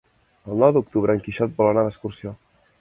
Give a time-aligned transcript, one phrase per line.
[0.53, 2.37] El nou d'octubre en Quixot vol anar d'excursió.